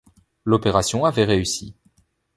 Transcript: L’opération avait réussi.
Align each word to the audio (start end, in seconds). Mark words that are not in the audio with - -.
L’opération 0.45 1.05
avait 1.05 1.25
réussi. 1.25 1.75